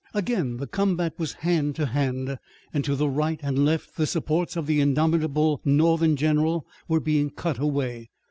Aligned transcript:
Again 0.15 0.57
the 0.57 0.65
combat 0.65 1.13
was 1.19 1.33
hand 1.45 1.75
to 1.75 1.85
hand, 1.85 2.39
and 2.73 2.83
to 2.83 2.95
the 2.95 3.07
right 3.07 3.39
and 3.43 3.63
left 3.63 3.97
the 3.97 4.07
supports 4.07 4.55
of 4.55 4.65
the 4.65 4.81
indomitable 4.81 5.61
Northern 5.63 6.15
general 6.15 6.65
were 6.87 6.99
being 6.99 7.29
cut 7.29 7.59
away. 7.59 8.09